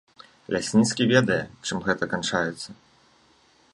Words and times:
Лясніцкі 0.55 1.03
ведае, 1.13 1.39
чым 1.67 1.77
гэта 1.89 2.03
канчаецца. 2.15 2.69